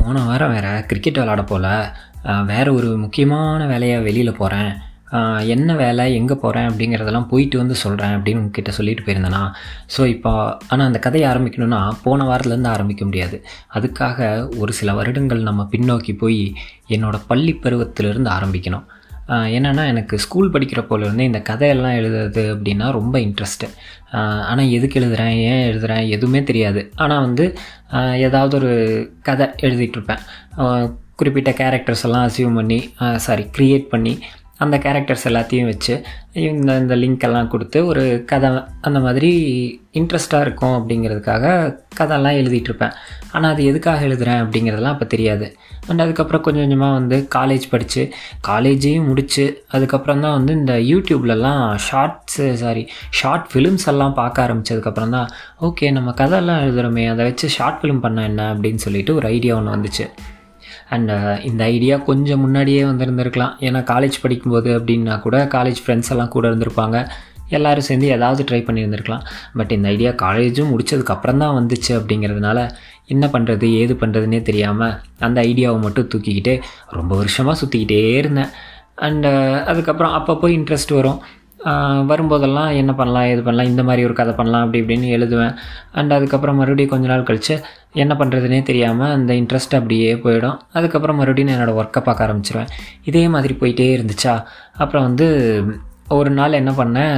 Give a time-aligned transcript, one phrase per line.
[0.00, 1.66] போன வாரம் வேறு கிரிக்கெட் விளாட போகல
[2.50, 4.70] வேறு ஒரு முக்கியமான வேலையாக வெளியில் போகிறேன்
[5.54, 9.42] என்ன வேலை எங்கே போகிறேன் அப்படிங்கிறதெல்லாம் போயிட்டு வந்து சொல்கிறேன் அப்படின்னு உங்ககிட்ட சொல்லிட்டு போயிருந்தேன்னா
[9.94, 10.32] ஸோ இப்போ
[10.72, 13.36] ஆனால் அந்த கதையை ஆரம்பிக்கணும்னா போன வாரத்துலேருந்து ஆரம்பிக்க முடியாது.
[13.76, 14.18] அதுக்காக
[14.62, 16.40] ஒரு சில வருடங்கள் நம்ம பின்னோக்கி போய்
[16.96, 18.86] என்னோடய பள்ளி பருவத்திலிருந்து ஆரம்பிக்கணும்.
[19.56, 23.68] என்னென்னா எனக்கு ஸ்கூல் படிக்கிறப்போலேருந்து இந்த கதையெல்லாம் எழுதுறது அப்படின்னா ரொம்ப இன்ட்ரெஸ்ட்டு
[24.50, 26.80] ஆனால் எதுக்கு எழுதுகிறேன் ஏன் எழுதுகிறேன் எதுவுமே தெரியாது.
[26.96, 27.44] ஆனால் வந்து
[28.26, 28.72] ஏதாவது ஒரு
[29.22, 30.24] கதை எழுதிட்டுருப்பேன்
[31.20, 32.78] குறிப்பிட்ட கேரக்டர்ஸ் எல்லாம் அசீவ் பண்ணி
[33.26, 34.12] சாரி க்ரியேட் பண்ணி
[34.64, 35.94] அந்த கேரக்டர்ஸ் எல்லாத்தையும் வச்சு
[36.48, 38.48] இந்த இந்த லிங்க் எல்லாம் கொடுத்து ஒரு கதை
[38.88, 39.30] அந்த மாதிரி
[40.00, 41.44] இன்ட்ரெஸ்ட்டாக இருக்கும் அப்படிங்கிறதுக்காக
[42.00, 42.94] கதைலாம் எழுதிட்டுருப்பேன்.
[43.32, 45.46] ஆனால் அது எதுக்காக எழுதுகிறேன் அப்படிங்கிறதெல்லாம் அப்போ தெரியாது.
[45.88, 48.02] அண்ட் அதுக்கப்புறம் கொஞ்சம் கொஞ்சமாக வந்து காலேஜ் படித்து
[48.48, 49.44] காலேஜையும் முடித்து
[49.76, 52.84] அதுக்கப்புறம் தான் வந்து இந்த யூடியூப்லலாம் ஷார்ட்ஸு சாரி
[53.20, 55.30] ஷார்ட் ஃபிலிம்ஸ் எல்லாம் பார்க்க ஆரம்பித்ததுக்கப்புறம் தான்
[55.68, 59.76] ஓகே நம்ம கதையெல்லாம் எழுதுகிறோமே அதை வச்சு ஷார்ட் ஃபிலிம் பண்ண என்ன அப்படின்னு சொல்லிட்டு ஒரு ஐடியா ஒன்று
[59.76, 60.06] வந்துச்சு.
[60.94, 63.54] அண்ட் uh, இந்த ஐடியா கொஞ்சம் முன்னாடியே வந்திருந்துருக்கலாம்.
[63.66, 66.98] ஏன்னா காலேஜ் படிக்கும்போது அப்படின்னா கூட காலேஜ் ஃப்ரெண்ட்ஸ் எல்லாம் கூட இருந்திருப்பாங்க.
[67.56, 69.24] எல்லோரும் சேர்ந்து ஏதாவது ட்ரை பண்ணியிருந்துருக்கலாம்.
[69.58, 72.58] பட் இந்த ஐடியா காலேஜும் முடித்ததுக்கப்புறம் தான் வந்துச்சு அப்படிங்கிறதுனால
[73.14, 74.94] என்ன பண்ணுறது ஏது பண்ணுறதுனே தெரியாமல்
[75.28, 76.54] அந்த ஐடியாவை மட்டும் தூக்கிக்கிட்டு
[76.98, 78.52] ரொம்ப வருஷமாக சுற்றிக்கிட்டே இருந்தேன்.
[79.08, 81.20] அண்டு uh, அதுக்கப்புறம் அப்பப்போ இன்ட்ரெஸ்ட் வரும்.
[82.10, 85.54] வரும்போதெல்லாம் என்ன பண்ணலாம் எது பண்ணலாம் இந்த மாதிரி ஒரு கதை பண்ணலாம் அப்படி இப்படின்னு எழுதுவேன்.
[85.92, 87.60] அண்ட் அதுக்கப்புறம் மறுபடியும் கொஞ்ச நாள் கழித்து
[87.92, 90.58] என்ன பண்ணுறதுனே தெரியாமல் அந்த இன்ட்ரெஸ்ட் அப்படியே போயிடும்.
[90.72, 92.72] அதுக்கப்புறம் மறுபடியும் என்னோடய ஒர்க்கை பார்க்க ஆரம்பிச்சிருவேன்.
[93.04, 94.42] இதே மாதிரி போயிட்டே இருந்துச்சா?
[94.76, 95.28] அப்புறம் வந்து
[96.08, 97.16] ஒரு நாள் என்ன பண்ணேன்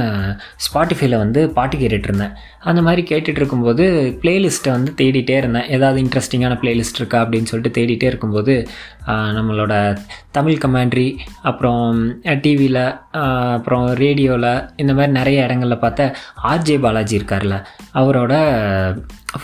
[0.63, 3.85] ஸ்பாட்டிஃபைல வந்து பாட்டு கேட்டுட்டு இருந்தேன் அந்த மாதிரி கேட்டுட்டு இருக்கும்போது
[4.21, 5.69] பிளேலிஸ்ட்டை வந்து தேடிட்டே இருந்தேன்.
[5.69, 8.67] ஏதாவது இன்ட்ரெஸ்டிங்கான பிளேலிஸ்ட் இருக்கா அப்படின்னு சொல்லிட்டு தேடிட்டே இருக்கும்போது
[9.07, 9.97] நம்மளோட
[10.31, 18.33] தமிழ் கமெண்ட்ரி அப்புறம் டிவியில் அப்புறம் ரேடியோவில் இந்த மாதிரி நிறைய இடங்களில் பார்த்த ஆர்ஜே பாலாஜி இருக்கார்ல அவரோட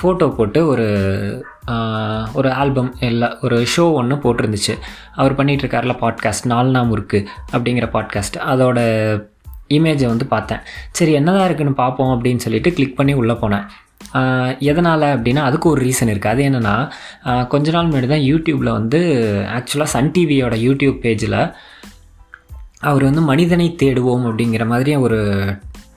[0.02, 0.88] ஃபோட்டோ போட்டு ஒரு
[2.34, 4.78] ஒரு ஆல்பம் இல்லை ஒரு ஷோ ஒன்று போட்டிருந்துச்சு.
[5.14, 8.80] அவர் பண்ணிகிட்ருக்கார்ல பாட்காஸ்ட் நாலு முறுக்கு இருக்கு அப்படிங்கிற பாட்காஸ்ட் அதோட
[9.70, 10.60] இமேஜை வந்து பார்த்தேன்.
[10.92, 13.66] சரி என்னதான் இருக்குன்னு பார்ப்போம் அப்படின்னு சொல்லிட்டு கிளிக் பண்ணி உள்ளே போனேன்.
[14.60, 16.76] எதனால் அப்படின்னா அதுக்கு ஒரு ரீசன் இருக்குது அது என்னென்னா
[17.48, 19.02] கொஞ்ச நாள் முன்னாடி தான் யூடியூப்பில் வந்து
[19.52, 21.54] ஆக்சுவலாக சன் டிவியோட யூடியூப் பேஜில்
[22.82, 25.18] அவர் வந்து மனிதனை தேடுவோம் அப்படிங்கிற மாதிரி ஒரு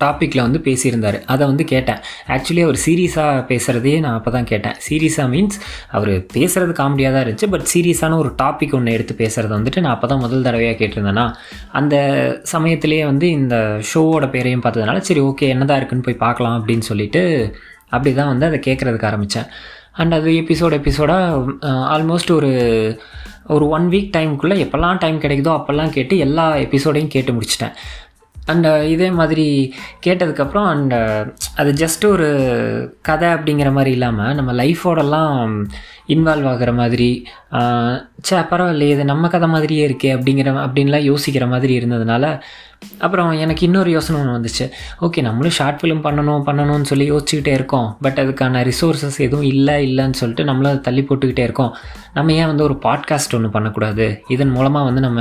[0.00, 1.24] டாப்பிக்கில் வந்து பேசியிருந்தார்.
[1.24, 1.96] அதை வந்து கேட்டேன்.
[2.28, 5.58] ஆக்சுவலி அவர் சீரியஸாக பேசுகிறதையே நான் அப்போ தான் கேட்டேன் சீரியஸாக மீன்ஸ்
[5.90, 10.06] அவர் பேசுகிறது காமெடியாக தான் இருந்துச்சு பட் சீரியஸான ஒரு டாபிக் ஒன்று எடுத்து பேசுகிறத வந்துட்டு நான் அப்போ
[10.06, 11.32] தான் முதல் தடவையாக கேட்டிருந்தேன்னா
[11.72, 11.94] அந்த
[12.42, 17.54] சமயத்திலேயே வந்து இந்த ஷோவோட பேரையும் பார்த்ததுனால சரி ஓகே என்னதான் இருக்குன்னு போய் பார்க்கலாம் அப்படின்னு சொல்லிட்டு
[17.92, 19.48] அப்படி தான் வந்து அதை கேட்குறதுக்கு ஆரம்பித்தேன்
[19.92, 21.56] அண்ட் அது எபிசோட் எபிசோடாக
[21.96, 22.52] ஆல்மோஸ்ட் ஒரு
[23.46, 27.72] ஒரு ஒன் வீக் டைமுக்குள்ளே எப்போல்லாம் டைம் கிடைக்குதோ அப்போல்லாம் கேட்டு எல்லா எபிசோடையும் கேட்டு முடிச்சிட்டேன்.
[28.44, 29.74] அண்ட் இதே மாதிரி
[30.06, 30.94] கேட்டதுக்கப்புறம் அண்ட்
[31.56, 32.28] அது ஜஸ்ட் ஒரு
[33.02, 35.64] கதை அப்படிங்கிற மாதிரி இல்லாமல் நம்ம லைஃபோடலாம்
[36.08, 37.26] இன்வால்வ் ஆகிற மாதிரி
[38.22, 42.42] சே பரவாயில்லையே இது நம்ம கதை மாதிரியே இருக்கே அப்படிங்கிற அப்படின்லாம் யோசிக்கிற மாதிரி இருந்ததுனால
[43.04, 44.64] அப்புறம் எனக்கு இன்னொரு யோசனை ஒன்று வந்துச்சு.
[45.06, 47.88] ஓகே நம்மளும் ஷார்ட் ஃபிலிம் பண்ணணும் பண்ணணும்னு சொல்லி யோசிச்சுக்கிட்டே இருக்கோம்.
[48.04, 51.74] பட் அதுக்கான ரிசோர்ஸஸ் எதுவும் இல்லை இல்லைன்னு சொல்லிட்டு நம்மளும் அதை தள்ளி போட்டுக்கிட்டே இருக்கோம்.
[52.16, 54.08] நம்ம ஏன் வந்து ஒரு பாட்காஸ்ட் ஒன்று பண்ணக்கூடாது?
[54.36, 55.20] இதன் மூலமாக வந்து நம்ம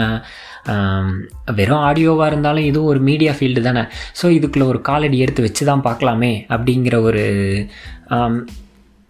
[1.59, 3.83] வெறும் ஆடியோவாக இருந்தாலும் இதுவும் ஒரு மீடியா ஃபீல்டு தானே.
[4.19, 7.23] ஸோ இதுக்குள்ளே ஒரு காலடி எடுத்து வச்சு தான் பார்க்கலாமே அப்படிங்கிற ஒரு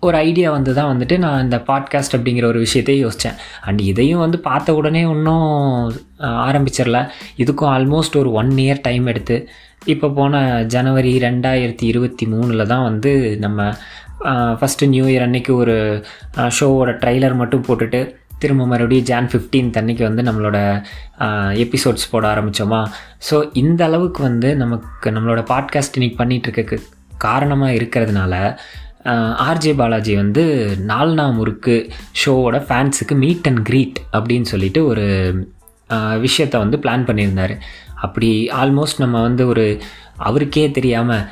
[0.01, 4.39] ஒரு ஐடியா வந்து தான் வந்துட்டு நான் இந்த பாட்காஸ்ட் அப்படிங்கிற ஒரு விஷயத்தை யோசித்தேன் அண்ட் இதையும் வந்து
[4.39, 5.49] பார்த்த உடனே இன்னும்
[6.45, 6.99] ஆரம்பிச்சிடல
[7.37, 9.37] இதுக்கும் ஆல்மோஸ்ட் ஒரு ஒன் இயர் டைம் எடுத்து
[9.85, 13.69] இப்போ போன ஜனவரி ரெண்டாயிரத்தி இருபத்தி மூணில் தான் வந்து நம்ம
[14.59, 15.75] ஃபஸ்ட்டு நியூ இயர் அன்னைக்கு ஒரு
[16.59, 18.01] ஷோவோட ட்ரைலர் மட்டும் போட்டுட்டு
[18.39, 20.57] திரும்ப மறுபடியும் ஜான் ஃபிஃப்டீன்த் அன்னைக்கு வந்து நம்மளோட
[21.57, 22.81] எபிசோட்ஸ் போட ஆரம்பித்தோமா
[23.31, 26.77] ஸோ இந்த அளவுக்கு வந்து நமக்கு நம்மளோட பாட்காஸ்ட் இன்னைக்கு பண்ணிகிட்ருக்க
[27.17, 28.35] காரணமாக இருக்கிறதுனால
[29.47, 30.43] ஆர்ஜே பாலாஜி வந்து
[30.87, 31.75] நால்னா முறுக்கு
[32.21, 35.05] ஷோவோட ஃபேன்ஸுக்கு மீட் அண்ட் க்ரீட் அப்படின்னு சொல்லிட்டு ஒரு
[36.25, 37.53] விஷயத்த வந்து பிளான் பண்ணியிருந்தார்.
[38.05, 38.29] அப்படி
[38.61, 39.65] ஆல்மோஸ்ட் நம்ம வந்து ஒரு
[40.17, 41.25] அவருக்கே தெரியாமல்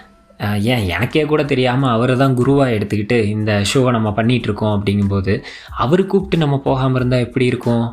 [0.74, 5.34] ஏன் எனக்கே கூட தெரியாமல் அவரை தான் குருவாக எடுத்துக்கிட்டு இந்த ஷோவை நம்ம பண்ணிகிட்ருக்கோம் அப்படிங்கும்போது
[5.84, 7.86] அவர் கூப்பிட்டு நம்ம போகாமல் இருந்தால் எப்படி இருக்கும்?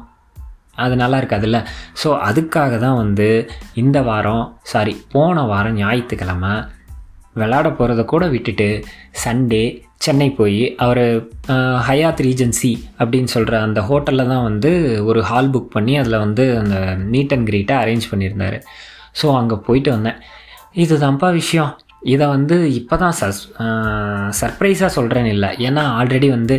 [0.85, 1.59] அது நல்லா இருக்காதுல்ல?
[2.03, 3.29] ஸோ அதுக்காக தான் வந்து
[3.75, 6.55] இந்த வாரம் சாரி போன வாரம் ஞாயிற்றுக்கிழமை
[7.41, 8.69] விளாட போகிறத கூட விட்டுட்டு
[9.25, 9.65] சண்டே
[10.05, 11.03] சென்னை போய் அவர்
[11.89, 14.71] ஹயாத் ரீஜன்சி அப்படின்னு சொல்கிற அந்த ஹோட்டலில் தான் வந்து
[15.11, 16.77] ஒரு ஹால் புக் பண்ணி அதில் வந்து அந்த
[17.13, 18.59] நீட் அண்ட் க்ரீட்டை அரேஞ்ச் பண்ணியிருந்தார்.
[19.21, 20.19] ஸோ அங்கே போயிட்டு வந்தேன்.
[20.85, 21.73] இதுதான்ப்பா விஷயம்.
[22.13, 23.41] இதை வந்து இப்போ தான் சஸ்
[24.41, 25.51] சர்ப்ரைஸாக சொல்கிறேன்னு இல்லை.
[25.67, 26.57] ஏன்னா ஆல்ரெடி வந்து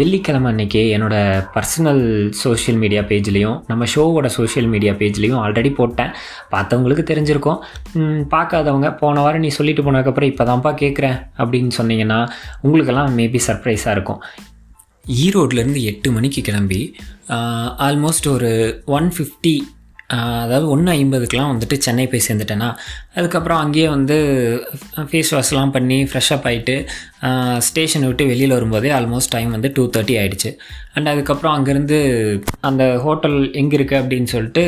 [0.00, 2.02] வெள்ளிக்கிழமை அன்றைக்கி என்னோடய பர்சனல்
[2.42, 6.12] சோஷியல் மீடியா பேஜ்லேயும் நம்ம ஷோவோட சோஷியல் மீடியா பேஜ்லேயும் ஆல்ரெடி போட்டேன்.
[6.54, 7.62] பார்த்தவங்களுக்கு தெரிஞ்சிருக்கும்.
[8.34, 12.20] பார்க்காதவங்க போன வாரம் நீ சொல்லிட்டு போனதுக்கப்புறம் இப்போ தான்ப்பா கேட்குறேன் அப்படின்னு சொன்னீங்கன்னா
[12.66, 14.22] உங்களுக்கெல்லாம் மேபி சர்ப்ரைஸாக இருக்கும்.
[15.24, 16.80] ஈரோட்லேருந்து எட்டு மணிக்கு கிளம்பி
[17.88, 18.50] ஆல்மோஸ்ட் ஒரு
[18.96, 19.54] ஒன் ஃபிஃப்டி
[20.44, 22.68] அதாவது ஒன்று ஐம்பதுக்கெலாம் வந்துட்டு சென்னை போய் சேர்ந்துட்டேன்னா
[23.18, 24.16] அதுக்கப்புறம் அங்கேயே வந்து
[25.10, 26.74] ஃபேஸ் வாஷ்லாம் பண்ணி ஃப்ரெஷ்அப் ஆகிட்டு
[27.68, 30.50] ஸ்டேஷனை விட்டு வெளியில் வரும்போதே ஆல்மோஸ்ட் டைம் வந்து டூ தேர்ட்டி ஆகிடுச்சு
[30.96, 31.98] அண்ட் அதுக்கப்புறம் அங்கேருந்து
[32.68, 34.62] அந்த ஹோட்டல் எங்கே இருக்குது அப்படின்னு சொல்லிட்டு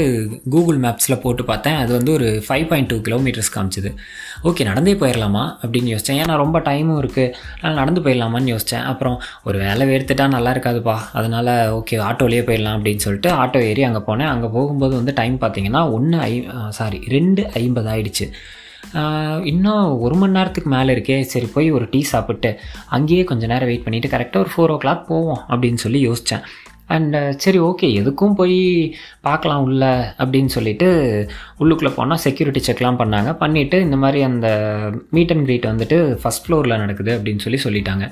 [0.55, 1.79] கூகுள் மேப்ஸில் போட்டு பார்த்தேன்.
[1.83, 3.91] அது வந்து ஒரு ஃபைவ் பாயிண்ட் டூ கிலோமீட்டர்ஸ் காமிச்சிது.
[4.51, 9.17] ஓகே நடந்தே போயிடலாமா அப்படின்னு யோசித்தேன் ஏன்னா ரொம்ப டைமும் இருக்குது அதனால் நடந்து போயிடலாமான்னு யோசித்தேன் அப்புறம்
[9.49, 10.97] ஒரு வேலை எடுத்துட்டா நல்லா இருக்காதுப்பா.
[11.21, 14.33] அதனால் ஓகே ஆட்டோலேயே போயிடலாம் அப்படின்னு சொல்லிட்டு ஆட்டோ ஏறி அங்கே போனேன்.
[14.35, 16.33] அங்கே போகும்போது வந்து டைம் பார்த்தீங்கன்னா ஒன்று ஐ
[16.81, 18.29] சாரி ரெண்டு ஐம்பது ஆயிடுச்சு.
[19.53, 21.21] இன்னும் ஒரு மணி நேரத்துக்கு மேலே இருக்கே.
[21.33, 22.51] சரி போய் ஒரு டீ சாப்பிட்டு
[22.97, 26.45] அங்கேயே கொஞ்சம் நேரம் வெயிட் பண்ணிவிட்டு கரெக்டாக ஒரு ஃபோர் ஓ கிளாக் போவோம் அப்படின்னு சொல்லி யோசித்தேன்
[26.95, 28.59] அண்ட் சரி ஓகே எதுக்கும் போய்
[29.27, 29.85] பார்க்கலாம் உள்ள
[30.23, 30.89] அப்படின்னு சொல்லிட்டு
[31.63, 33.31] உள்ளுக்குள்ளே போனால் செக்யூரிட்டி செக்லாம் பண்ணாங்க.
[33.43, 34.49] பண்ணிவிட்டு இந்த மாதிரி அந்த
[35.17, 38.07] மீட் அண்ட் க்ரீட் வந்துட்டு ஃபஸ்ட் ஃப்ளோரில் நடக்குது அப்படின்னு சொல்லி சொல்லிட்டாங்க.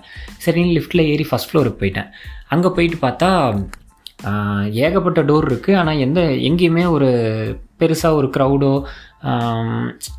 [0.46, 2.10] சரின்னு லிஃப்ட்டில் ஏறி ஃபஸ்ட் ஃப்ளோருக்கு போயிட்டேன்.
[2.54, 3.30] அங்கே போயிட்டு பார்த்தா
[4.86, 7.10] ஏகப்பட்ட டோர் இருக்குது ஆனால் எந்த எங்கேயுமே ஒரு
[7.80, 8.72] பெருசாக ஒரு க்ரௌடோ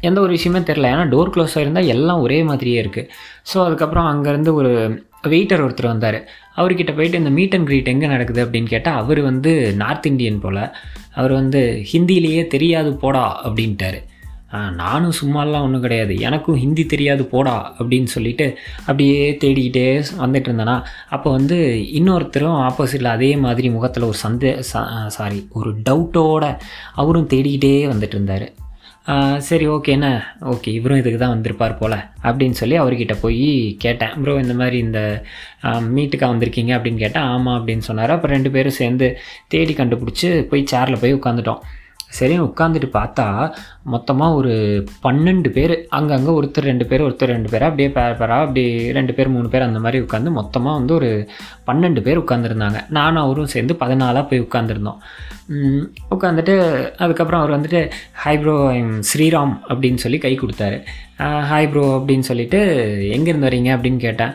[0.08, 3.10] எந்த ஒரு விஷயமே தெரில ஏன்னா டோர் க்ளோஸ் ஆகிருந்தால் எல்லாம் ஒரே மாதிரியே இருக்குது
[3.52, 4.72] ஸோ அதுக்கப்புறம் அங்கேருந்து ஒரு
[5.28, 6.20] வெயிட்டர் ஒருத்தர் வந்தார்.
[6.60, 10.64] அவர்கிட்ட போயிட்டு இந்த மீட் அண்ட் க்ரீட் எங்கே நடக்குது அப்படின்னு கேட்டால் அவர் வந்து நார்த் இந்தியன் போல்.
[11.20, 11.62] அவர் வந்து
[11.92, 14.00] ஹிந்திலேயே தெரியாது போடா அப்படின்ட்டாரு.
[14.80, 16.14] நானும் சும்மாலாம் ஒன்றும் கிடையாது.
[16.28, 18.48] எனக்கும் ஹிந்தி தெரியாது போடா அப்படின்னு சொல்லிட்டு
[18.80, 19.86] அப்படியே தேடிக்கிட்டே
[20.24, 20.78] வந்துட்டு இருந்தேன்னா
[21.16, 21.60] அப்போ வந்து
[22.00, 24.52] இன்னொருத்தரும் ஆப்போசிட்டில் அதே மாதிரி முகத்தில் ஒரு சந்தே
[25.18, 26.44] சாரி ஒரு டவுட்டோட
[27.04, 28.48] அவரும் தேடிக்கிட்டே வந்துட்டு இருந்தார்.
[29.48, 30.08] சரி ஓகே என்ன?
[30.52, 31.96] ஓகே இவரும் இதுக்கு தான் வந்திருப்பார் போல்
[32.28, 33.48] அப்படின்னு சொல்லி அவர்கிட்ட போய்
[33.84, 34.14] கேட்டேன்.
[34.24, 35.00] ப்ரோ இந்த மாதிரி இந்த
[35.96, 37.28] மீட்டுக்காக வந்திருக்கீங்க அப்படின்னு கேட்டேன்.
[37.36, 38.14] ஆமாம் அப்படின்னு சொன்னார்.
[38.16, 39.08] அப்புறம் ரெண்டு பேரும் சேர்ந்து
[39.54, 41.64] தேடி கண்டுபிடிச்சி போய் சேரில் போய் உட்காந்துட்டோம்
[42.20, 43.26] சரி உட்காந்துட்டு பார்த்தா
[43.94, 44.54] மொத்தமாக ஒரு
[45.06, 45.76] பன்னெண்டு பேர்.
[45.98, 47.66] அங்கங்கே ஒருத்தர் ரெண்டு பேர் ஒருத்தர் ரெண்டு பேர்.
[47.68, 48.64] அப்படியே பேர் பேராக அப்படி
[48.98, 51.12] ரெண்டு பேர் மூணு பேர் அந்த மாதிரி உட்காந்து மொத்தமாக வந்து ஒரு
[51.70, 55.00] பன்னெண்டு பேர் உட்காந்துருந்தாங்க நானும் அவரும் சேர்ந்து பதினாலாக போய் உட்காந்துருந்தோம்
[56.16, 56.56] உட்காந்துட்டு
[57.04, 57.80] அதுக்கப்புறம் அவர் வந்துட்டு
[58.24, 60.78] ஹாய் ப்ரோ ஐம் ஸ்ரீராம் அப்படின்னு சொல்லி கை கொடுத்தாரு.
[61.50, 62.60] ஹாய் ப்ரோ அப்படின்னு சொல்லிட்டு
[63.16, 63.72] எங்கேருந்து வரீங்க?
[63.78, 64.34] அப்படின்னு கேட்டேன்.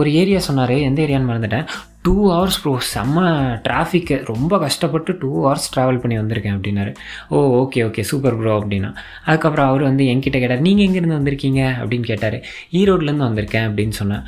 [0.00, 0.74] ஒரு ஏரியா சொன்னார்.
[0.88, 1.66] எந்த ஏரியான்னு மறந்துட்டேன்.
[2.04, 3.24] டூ ஹவர்ஸ் ப்ரோ செம்ம
[3.64, 6.92] டிராஃபிக்கு ரொம்ப கஷ்டப்பட்டு டூ ஹவர்ஸ் ட்ராவல் பண்ணி வந்திருக்கேன் அப்படின்னாரு.
[7.34, 8.90] Oh okay okay super bro அப்படின்னா.
[9.28, 11.62] அதுக்கப்புறம் அவர் வந்து என்கிட்ட கேட்டார் நீங்கள் எங்கேருந்து வந்திருக்கீங்க?
[11.80, 12.38] அப்படின்னு கேட்டார்.
[12.80, 14.24] ஈரோட்லேருந்து வந்திருக்கேன் அப்படின்னு சொன்னேன்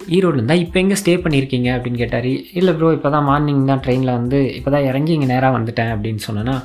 [0.00, 2.30] ஈரோட்லேருந்தா இப்போ எங்கே ஸ்டே பண்ணியிருக்கீங்க அப்படின்னு கேட்டார்.
[2.60, 6.22] இல்லை ப்ரோ இப்போ தான் மார்னிங் தான் ட்ரெயினில் வந்து இப்போ தான் இறங்கி இங்கே நேராக வந்துட்டேன் அப்படின்னு
[6.28, 6.56] சொன்னேன்னா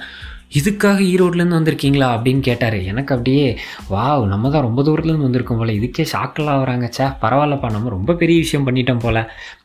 [0.54, 2.78] இதுக்காக ஈரோட்லேருந்து வந்திருக்கீங்களா அப்படின்னு கேட்டார்.
[2.84, 5.78] எனக்கு அப்படியே வா நம்ம தான் ரொம்ப தூரத்துலேருந்து வந்திருக்கோம் போல்.
[5.80, 9.22] இதுக்கே ஷாக்கெல்லாம் வராங்க சே பரவாயில்லப்பா நம்ம ரொம்ப பெரிய விஷயம் பண்ணிட்டோம் போல்.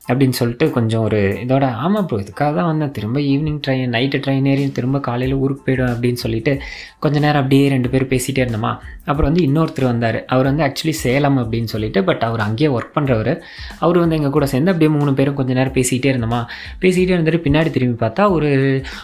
[0.08, 2.90] அப்படின்னு சொல்லிட்டு கொஞ்சம் ஒரு இதோட ஆமாம் ப்ரோ இதுக்காக தான் வந்தேன்.
[2.90, 6.52] திரும்ப ஈவினிங் ட்ரெயின் நைட்டு ட்ரெயின் ஏறி திரும்ப காலையில் ஊருக்கு போயிடும் அப்படின்னு சொல்லிட்டு
[6.98, 8.72] கொஞ்ச நேரம் அப்படியே ரெண்டு பேரும் பேசிகிட்டே இருந்தோமா?
[9.04, 10.18] அப்புறம் வந்து இன்னொருத்தர் வந்தார்.
[10.24, 13.32] அவர் வந்து ஆக்சுவலி சேலம் அப்படின்னு சொல்லிட்டு பட் அவர் அங்கேயே ஒர்க் பண்ணுறவர்
[13.78, 16.40] அவர் வந்து எங்கள் கூட சேர்ந்து அப்படியே மூணு பேரும் கொஞ்ச நேரம் பேசிகிட்டே இருந்தோமா?
[16.80, 18.50] பேசிக்கிட்டே இருந்துட்டு பின்னாடி திரும்பி பார்த்தா ஒரு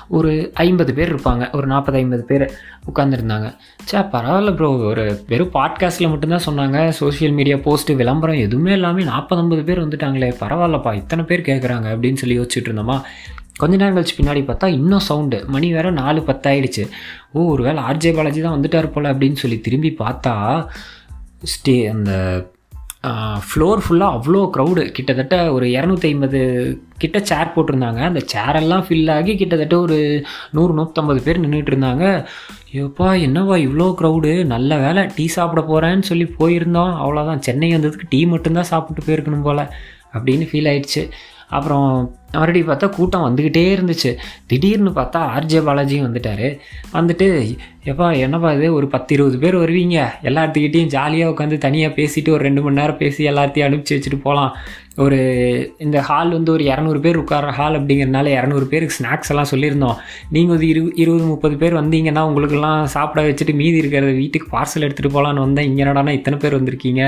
[0.08, 1.54] ஒரு ஐம்பது பேர் இருப்பாங்க.
[1.54, 2.46] ஒரு நாற்பது ஐம்பது பேர்
[2.94, 3.48] உட்காந்துருந்தாங்க
[3.84, 6.88] சே பரவாயில்ல ப்ரோ ஒரு வெறும் பாட்காஸ்ட்டில் மட்டும்தான் சொன்னாங்க.
[6.88, 10.30] சோஷியல் மீடியா போஸ்ட்டு விளம்பரம் எதுவுமே இல்லாமல் நாற்பது ஐம்பது பேர் வந்துட்டாங்களே.
[10.40, 12.96] பரவாயில்ல என்னப்பா இத்தனை பேர் கேட்குறாங்க அப்படின்னு சொல்லி யோசிச்சுட்டு இருந்தோமா?
[13.60, 16.84] கொஞ்ச நேரம் கழிச்சு பின்னாடி பார்த்தா இன்னும் சவுண்டு மணி வேறு நாலு பத்தாயிடுச்சு.
[17.34, 20.34] ஓ ஒரு வேளை ஆர்ஜே பாலாஜி தான் வந்துட்டார் போல் அப்படின்னு சொல்லி திரும்பி பார்த்தா
[21.54, 22.12] ஸ்டே அந்த
[23.48, 26.38] ஃப்ளோர் ஃபுல்லாக அவ்வளோ க்ரௌடு கிட்டத்தட்ட ஒரு இரநூத்தி ஐம்பது
[27.02, 28.00] கிட்ட சேர் போட்டிருந்தாங்க.
[28.10, 29.98] அந்த சேரெல்லாம் ஃபில் ஆகி கிட்டத்தட்ட ஒரு
[30.56, 32.04] நூறு நூற்றம்பது பேர் நின்றுட்டு இருந்தாங்க.
[32.72, 36.92] ஐயோப்பா என்னவா இவ்வளோ க்ரௌடு நல்ல வேலை டீ சாப்பிட போகிறேன்னு சொல்லி போயிருந்தோம்.
[37.02, 39.64] அவ்வளோதான் சென்னை வந்ததுக்கு டீ மட்டும்தான் சாப்பிட்டு போயிருக்கணும் போல்.
[40.14, 41.04] அப்படின்னு ஃபீல் ஆயிடுச்சு.
[41.56, 41.84] அப்புறம்
[42.32, 44.10] மறுபடியும் பார்த்தா கூட்டம் வந்துக்கிட்டே இருந்துச்சு.
[44.46, 46.48] திடீர்னு பார்த்தா ஆர்ஜே பாலாஜியும் வந்துட்டார்.
[46.96, 47.26] வந்துட்டு
[47.90, 48.66] எப்பா என்னப்பா இது?
[48.74, 49.98] ஒரு பத்து இருபது பேர் வருவீங்க.
[50.22, 54.52] எல்லாத்துக்கிட்டேயும் ஜாலியாக உட்காந்து தனியாக பேசிட்டு ஒரு ரெண்டு மணி நேரம் பேசி எல்லாத்தையும் அனுப்பிச்சி வச்சுட்டு போகலாம்
[55.04, 55.18] ஒரு
[55.78, 59.98] இந்த ஹால் வந்து ஒரு இரநூறு பேர் உட்கார ஹால் அப்படிங்கிறனால இரநூறு பேருக்கு ஸ்நாக்ஸ் எல்லாம் சொல்லியிருந்தோம்.
[60.30, 65.16] நீங்கள் ஒரு இரு இருபது முப்பது பேர் வந்தீங்கன்னா உங்களுக்கெல்லாம் சாப்பிட வச்சுட்டு மீதி இருக்கிறத வீட்டுக்கு பார்சல் எடுத்துகிட்டு
[65.16, 65.68] போகலான்னு வந்தேன்.
[65.70, 67.02] இங்கே என்னடானா இத்தனை பேர் வந்திருக்கீங்க.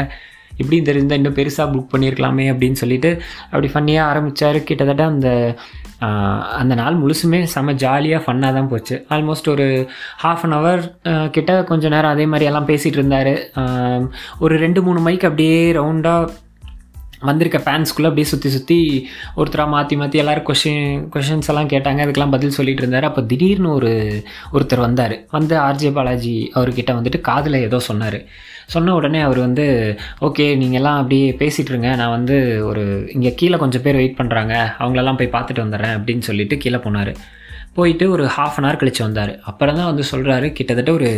[0.60, 3.12] இப்படி தெரிஞ்சால் இன்னும் பெருசாக புக் பண்ணியிருக்கலாமே அப்படின்னு சொல்லிட்டு
[3.52, 5.28] அப்படி ஃபன்னியாக ஆரம்பித்தார் கிட்டத்தட்ட அந்த
[6.60, 8.94] அந்த நாள் முழுசுமே செம்ம ஜாலியாக ஃபன்னாக தான் போச்சு.
[9.14, 9.66] ஆல்மோஸ்ட் ஒரு
[10.22, 10.82] ஹாஃப் அன் ஹவர்
[11.34, 13.34] கிட்ட கொஞ்சம் நேரம் அதே மாதிரி எல்லாம் பேசிகிட்டு இருந்தார்.
[14.44, 16.30] ஒரு ரெண்டு மூணு மைக் அப்படியே ரவுண்டாக
[17.28, 18.78] வந்திருக்க ஃபேன்ஸ்குள்ளே அப்படியே சுற்றி சுற்றி
[19.40, 22.04] ஒருத்தராக மாற்றி மாற்றி எல்லோரும் கொஷின் கொஷின்ஸ் எல்லாம் கேட்டாங்க.
[22.04, 23.06] அதுக்கெல்லாம் பதில் சொல்லிட்டு இருந்தார்.
[23.08, 23.90] அப்போ திடீர்னு ஒரு
[24.54, 25.14] ஒருத்தர் வந்தார்.
[25.36, 28.18] வந்து ஆர்ஜே பாலாஜி அவர்கிட்ட வந்துட்டு காதில் ஏதோ சொன்னார்.
[28.74, 29.66] சொன்ன உடனே அவர் வந்து
[30.28, 32.36] ஓகே நீங்கள்லாம் அப்படியே பேசிகிட்டு இருங்க நான் வந்து
[32.70, 32.84] ஒரு
[33.14, 37.12] இங்கே கீழே கொஞ்சம் பேர் வெயிட் பண்ணுறாங்க அவங்களெல்லாம் போய் பார்த்துட்டு வந்துடுறேன் அப்படின்னு சொல்லிட்டு கீழே போனார்.
[37.78, 39.32] போயிட்டு ஒரு ஹாஃப் அன் ஹவர் கழித்து வந்தார்.
[39.50, 41.10] அப்புறம் தான் வந்து சொல்கிறாரு கிட்டத்தட்ட ஒரு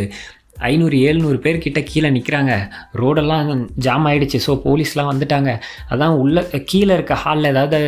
[0.57, 2.53] ஐநூறு ஏழ்நூறு பேர் கிட்டே கீழே நிற்கிறாங்க
[3.01, 3.49] ரோடெல்லாம்
[3.85, 5.51] ஜாம் ஆகிடுச்சு ஸோ போலீஸ்லாம் வந்துட்டாங்க.
[5.93, 6.41] அதான் உள்ள
[6.71, 7.79] கீழே இருக்க ஹாலில் ஏதாவது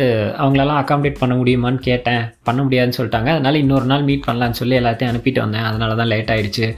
[0.42, 2.22] அவங்களெல்லாம் அக்காமடேட் பண்ண முடியுமான்னு கேட்டேன்.
[2.48, 3.30] பண்ண முடியாதுன்னு சொல்லிட்டாங்க.
[3.36, 5.66] அதனால் இன்னொரு நாள் மீட் பண்ணலான்னு சொல்லி எல்லாத்தையும் அனுப்பிட்டு வந்தேன்.
[5.70, 6.68] அதனால தான் லேட் ஆகிடுச்சு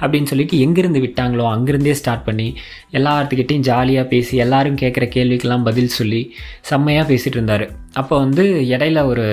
[0.00, 2.48] அப்படின்னு சொல்லிட்டு எங்கேருந்து விட்டாங்களோ அங்கேருந்தே ஸ்டார்ட் பண்ணி
[2.98, 6.22] எல்லாத்துக்கிட்டையும் ஜாலியாக பேசி எல்லாரும் கேட்குற கேள்விக்கெல்லாம் பதில் சொல்லி
[6.70, 7.66] செம்மையாக பேசிகிட்டு இருந்தார்.
[7.94, 9.26] அப்போ வந்து இடையில ஒரு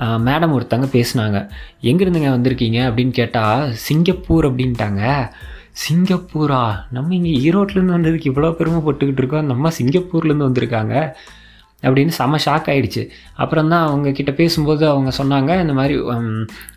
[0.00, 1.38] மேடம் ஒருத்தங்க பேசுனாங்க.
[1.82, 2.80] எங்கேருந்துங்க வந்திருக்கீங்க?
[2.88, 5.02] அப்படின்னு கேட்டால் சிங்கப்பூர் அப்படின்ட்டாங்க.
[5.84, 6.62] சிங்கப்பூரா?
[6.90, 9.50] நம்ம இங்கே ஈரோட்லேருந்து வந்ததுக்கு இவ்வளோ பெருமைப்பட்டுக்கிட்டு இருக்கோம்.
[9.52, 11.14] நம்ம சிங்கப்பூர்லேருந்து வந்திருக்காங்க.
[11.82, 13.02] அப்படின்னு செம ஷாக் ஆகிடுச்சு
[13.34, 15.96] அப்புறம் தான் அவங்க கிட்ட பேசும்போது அவங்க சொன்னாங்க இந்த மாதிரி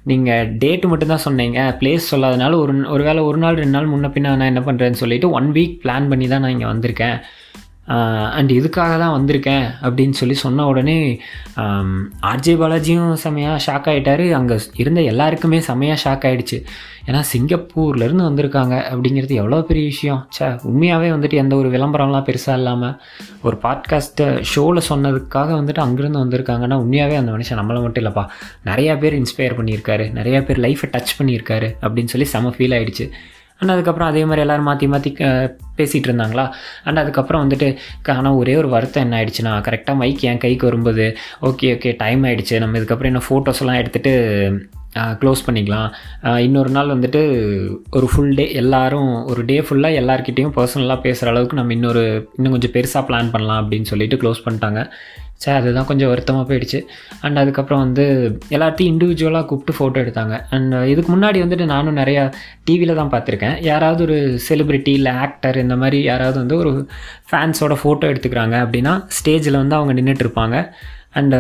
[0.04, 1.78] நீங்கள் டேட்டு மட்டும்தான் சொன்னீங்க.
[1.80, 5.30] பிளேஸ் சொல்லாதனால ஒரு ஒரு வேளை ஒரு நாள் ரெண்டு நாள் முன்ன பின்ன நான் என்ன பண்ணுறேன்னு சொல்லிட்டு
[5.30, 7.18] ஒன் வீக் பிளான் பண்ணி தான் நான் இங்கே வந்திருக்கேன்.
[8.38, 10.98] அண்ட் இதுக்காக தான் வந்திருக்கேன் அப்படின்னு சொல்லி சொன்ன உடனே
[12.32, 16.60] ஆர்ஜே பாலாஜியும் செம்மையாக ஷாக் ஆகிட்டாரு அங்கே இருந்த எல்லாருக்குமே செம்மையாக ஷாக் ஆகிடுச்சு
[17.08, 20.20] ஏன்னா சிங்கப்பூர்லேருந்து வந்திருக்காங்க அப்படிங்கிறது எவ்வளோ பெரிய விஷயம்.
[20.30, 22.96] சே உண்மையாகவே வந்துட்டு எந்த ஒரு விளம்பரம்லாம் பெருசாக இல்லாமல்
[23.42, 28.26] ஒரு பாட்காஸ்ட்டை ஷோவில் சொன்னதுக்காக வந்துட்டு அங்கேருந்து வந்திருக்காங்கன்னா உண்மையாகவே அந்த மனுஷன் நம்மளை மட்டும் இல்லைப்பா.
[28.66, 30.08] நிறையா பேர் இன்ஸ்பயர் பண்ணியிருக்காரு.
[30.20, 33.08] நிறையா பேர் லைஃப்பை டச் பண்ணியிருக்காரு அப்படின்னு சொல்லி செம ஃபீல் ஆகிடுச்சு
[33.62, 35.10] அண்ட் அதுக்கப்புறம் அதே மாதிரி எல்லோரும் மாற்றி மாற்றி
[35.76, 36.46] பேசிகிட்டு இருந்தாங்களா
[36.84, 37.68] அண்ட் அதுக்கப்புறம் வந்துட்டு
[38.16, 41.06] ஆனால் ஒரே ஒரு வருத்தம் என்ன ஆயிடுச்சுன்னா கரெக்டாக மைக் என் கைக்கு வரும்போது
[41.42, 44.14] ஓகே ஓகே டைம் ஆகிடுச்சு நம்ம இதுக்கப்புறம் என்ன ஃபோட்டோஸ்லாம் எடுத்துகிட்டு
[45.22, 45.90] க்ளோஸ் பண்ணிக்கலாம்.
[46.46, 47.22] இன்னொரு நாள் வந்துட்டு
[47.98, 52.04] ஒரு ஃபுல் டே எல்லோரும் ஒரு டே ஃபுல்லாக எல்லாருக்கிட்டேயும் பர்சனலாக பேசுகிற அளவுக்கு நம்ம இன்னொரு
[52.38, 54.82] இன்னும் கொஞ்சம் பெருசாக பிளான் பண்ணலாம் அப்படின்னு சொல்லிட்டு க்ளோஸ் பண்ணிட்டாங்க.
[55.44, 56.80] சரி அதுதான் கொஞ்சம் வருத்தமாக போயிடுச்சு.
[57.26, 58.04] அண்ட் அதுக்கப்புறம் வந்து
[58.56, 60.36] எல்லாத்தையும் இண்டிவிஜுவலாக கூப்பிட்டு ஃபோட்டோ எடுத்தாங்க.
[60.56, 62.24] அண்ட் இதுக்கு முன்னாடி வந்துட்டு நானும் நிறையா
[62.68, 63.56] டிவியில் தான் பார்த்துருக்கேன்.
[63.70, 64.18] யாராவது ஒரு
[64.48, 66.74] செலிப்ரிட்டி இல்லை ஆக்டர் இந்த மாதிரி யாராவது வந்து ஒரு
[67.32, 70.60] ஃபேன்ஸோட ஃபோட்டோ எடுத்துக்கிறாங்க அப்படின்னா ஸ்டேஜில் வந்து அவங்க நின்றுட்டு இருப்பாங்க.
[71.22, 71.40] அண்டு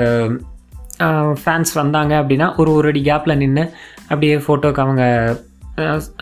[1.41, 3.63] ஃபேன்ஸ் வந்தாங்க அப்படின்னா ஒரு ஒரு அடி கேப்பில் நின்று
[4.09, 5.03] அப்படியே ஃபோட்டோக்கு அவங்க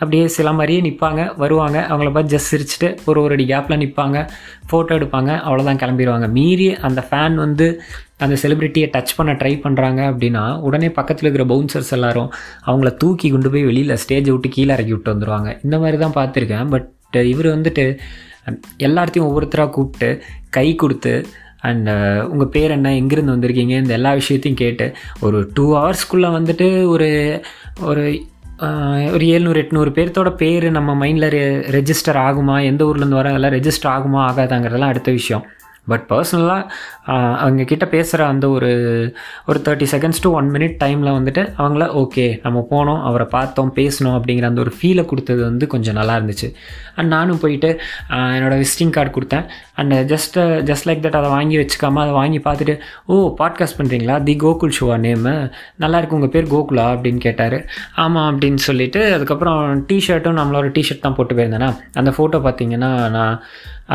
[0.00, 1.78] அப்படியே சில மாதிரியே நிற்பாங்க வருவாங்க.
[1.90, 4.18] அவங்கள பார்த்து ஜஸ்ட் சிரிச்சுட்டு ஒரு ஒரு அடி கேப்பில் நிற்பாங்க
[4.70, 7.66] ஃபோட்டோ எடுப்பாங்க அவ்வளோதான் கிளம்பிடுவாங்க மீறி அந்த ஃபேன் வந்து
[8.24, 12.30] அந்த செலிப்ரிட்டியை டச் பண்ண ட்ரை பண்ணுறாங்க அப்படின்னா உடனே பக்கத்தில் இருக்கிற பவுன்சர்ஸ் எல்லாரும்
[12.66, 16.68] அவங்கள தூக்கி கொண்டு போய் வெளியில் ஸ்டேஜை விட்டு கீழே இறக்கி விட்டு வந்துடுவாங்க இந்த மாதிரி தான் பார்த்துருக்கேன்.
[16.74, 16.88] பட்
[17.32, 17.84] இவர் வந்துட்டு
[18.86, 20.10] எல்லாத்தையும் ஒவ்வொருத்தராக கூப்பிட்டு
[20.50, 21.14] கை கொடுத்து
[21.60, 22.90] அண்ட் uh, உங்கள் பேர் என்ன?
[22.90, 23.76] எங்கேருந்து வந்திருக்கீங்க?
[23.82, 24.86] இந்த எல்லா விஷயத்தையும் கேட்டு
[25.20, 27.42] ஒரு டூ ஹவர்ஸ்க்குள்ளே வந்துட்டு ஒரு
[27.80, 28.04] ஒரு
[29.12, 31.44] ஒரு ஏழ்நூறு எட்நூறு பேர்த்தோட பேர் நம்ம மைண்டில் ரெ
[31.76, 32.64] ரெஜிஸ்டர் ஆகுமா?
[32.64, 34.20] எந்த ஊர்லேருந்து வர அதெல்லாம் ரெஜிஸ்டர் ஆகுமா?
[34.30, 35.46] ஆகாதாங்கிறதெல்லாம் அடுத்த விஷயம்.
[35.92, 36.64] பட் பர்சனலாக
[37.42, 38.70] அவங்க கிட்ட பேசுகிற அந்த ஒரு
[39.50, 44.16] ஒரு thirty seconds to one minute டைமில் வந்துட்டு அவங்கள ஓகே நம்ம போனோம் அவரை பார்த்தோம் பேசணும்
[44.18, 46.48] அப்படிங்கிற அந்த ஒரு ஃபீலை கொடுத்தது வந்து கொஞ்சம் நல்லா இருந்துச்சு.
[46.94, 47.70] அண்ட் நானும் போயிட்டு
[48.36, 49.46] என்னோடய விசிட்டிங் கார்டு கொடுத்தேன்.
[49.80, 50.38] And just
[50.70, 52.74] just like that அதை வாங்கி வச்சுக்காம அதை வாங்கி பார்த்துட்டு
[53.12, 55.34] ஓ பாட்காஸ்ட் பண்ணுறீங்களா தி கோகுல் ஷோவா நேமு
[55.82, 56.86] நல்லாயிருக்கு உங்கள் பேர் கோகுலா?
[56.94, 57.58] அப்படின்னு கேட்டார்.
[58.04, 59.58] ஆமாம் அப்படின்னு சொல்லிட்டு அதுக்கப்புறம்
[59.90, 61.70] டிஷர்ட்டும் நம்மளோட டிஷர்ட் தான் போட்டு போயிருந்தேன்னா
[62.00, 63.34] அந்த ஃபோட்டோ பார்த்தீங்கன்னா நான்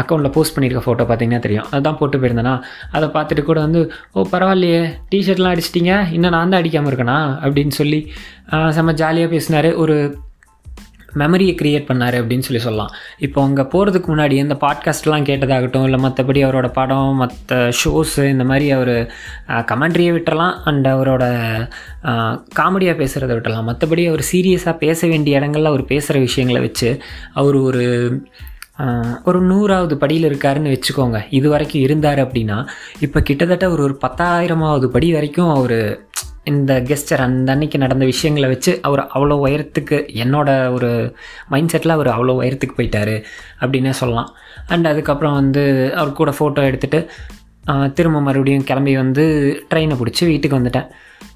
[0.01, 1.67] அக்கௌண்ட்டில் போஸ்ட் பண்ணியிருக்க ஃபோட்டோ பார்த்தீங்கன்னா தெரியும்.
[1.71, 2.55] அதுதான் போட்டு போயிருந்தேனா.
[2.97, 3.81] அதை பார்த்துட்டு கூட வந்து
[4.17, 4.83] ஓ பரவாயில்லையே.
[5.13, 5.95] டிஷர்ட்லாம் அடிச்சிட்டிங்க.
[6.17, 7.19] இன்னும் நான் தான் அடிக்காமல் இருக்கேனா?
[7.45, 8.01] அப்படின்னு சொல்லி
[8.77, 9.71] செம்ம ஜாலியாக பேசினார்.
[9.83, 9.97] ஒரு
[11.21, 12.93] மெமரியை க்ரியேட் பண்ணார் அப்படின்னு சொல்லி சொல்லலாம்.
[13.25, 18.65] இப்போ அங்கே போகிறதுக்கு முன்னாடி இந்த பாட்காஸ்ட்லாம் கேட்டதாகட்டும் இல்லை மற்றபடி அவரோட படம் மற்ற ஷோஸு இந்த மாதிரி
[18.77, 18.91] அவர்
[19.71, 20.55] கமெண்ட்ரியை விட்டுறலாம்.
[20.71, 21.23] அண்ட் அவரோட
[22.59, 23.69] காமெடியாக பேசுகிறத விட்டுறலாம்.
[23.71, 26.91] மற்றபடி அவர் சீரியஸாக பேச வேண்டிய இடங்களில் அவர் பேசுகிற விஷயங்களை வச்சு
[27.41, 27.85] அவர் ஒரு
[29.29, 31.20] ஒரு நூறாவது படியில் இருக்காருன்னு வச்சுக்கோங்க.
[31.38, 32.58] இது வரைக்கும் இருந்தார் அப்படின்னா
[33.05, 35.79] இப்போ கிட்டத்தட்ட ஒரு ஒரு பத்தாயிரமாவது படி வரைக்கும் அவர்
[36.51, 40.89] இந்த கெஸ்டர் அந்த அன்னைக்கு நடந்த விஷயங்களை வச்சு அவர் அவ்வளோ உயரத்துக்கு என்னோட ஒரு
[41.53, 43.15] மைண்ட் செட்டில் அவர் அவ்வளோ உயரத்துக்கு போயிட்டார்
[43.62, 44.29] அப்படின்னே சொல்லலாம்.
[44.74, 45.63] அண்ட் அதுக்கப்புறம் வந்து
[46.00, 47.01] அவர் கூட ஃபோட்டோ எடுத்துகிட்டு
[47.98, 49.24] திரும்ப மறுபடியும் கிளம்பி வந்து
[49.72, 50.89] ட்ரெயினை பிடிச்சி வீட்டுக்கு வந்துட்டேன்.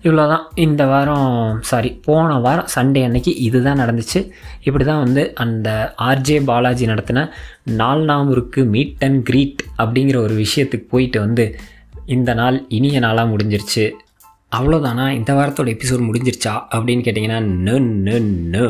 [0.03, 4.19] இவ்வளோ தான் இந்த வாரம் சாரி போன வாரம் சண்டே அன்னைக்கு இதுதான் நடந்துச்சு.
[4.63, 5.69] இப்படி தான் வந்து அந்த
[6.09, 7.23] ஆர்ஜே பாலாஜி நடத்தின
[7.79, 11.45] நாள் நாமூருக்கு மீட் அண்ட் க்ரீட் அப்படிங்கிற ஒரு விஷயத்துக்கு போயிட்டு வந்து
[12.15, 13.85] இந்த நாள் இனிய நாளாக முடிஞ்சிருச்சு.
[14.57, 16.53] அவ்வளோதானா இந்த வாரத்தோட எபிசோட் முடிஞ்சிருச்சா?
[16.75, 17.75] அப்படின்னு கேட்டிங்கன்னா நோ
[18.07, 18.17] நோ
[18.55, 18.67] நோ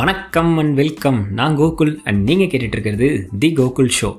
[0.00, 3.10] வணக்கம் அண்ட் வெல்கம் நான் கோகுல் அண்ட் நீங்கள் கேட்டுட்ருக்கிறது
[3.42, 4.10] தி கோகுல் ஷோ